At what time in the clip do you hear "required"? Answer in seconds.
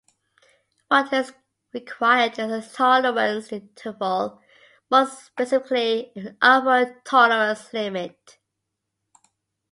1.75-2.39